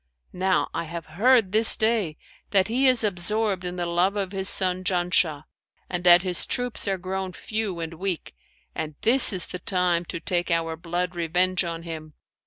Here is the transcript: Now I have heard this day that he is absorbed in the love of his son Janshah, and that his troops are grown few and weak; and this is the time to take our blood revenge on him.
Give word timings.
Now 0.33 0.67
I 0.73 0.85
have 0.85 1.05
heard 1.21 1.51
this 1.51 1.77
day 1.77 2.17
that 2.49 2.69
he 2.69 2.87
is 2.87 3.03
absorbed 3.03 3.63
in 3.63 3.75
the 3.75 3.85
love 3.85 4.15
of 4.15 4.31
his 4.31 4.49
son 4.49 4.83
Janshah, 4.83 5.43
and 5.91 6.03
that 6.03 6.23
his 6.23 6.47
troops 6.47 6.87
are 6.87 6.97
grown 6.97 7.33
few 7.33 7.79
and 7.79 7.93
weak; 7.93 8.33
and 8.73 8.95
this 9.01 9.31
is 9.31 9.45
the 9.45 9.59
time 9.59 10.05
to 10.05 10.19
take 10.19 10.49
our 10.49 10.75
blood 10.75 11.15
revenge 11.15 11.63
on 11.63 11.83
him. 11.83 12.15